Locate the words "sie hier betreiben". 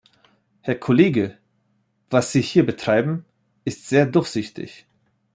2.31-3.23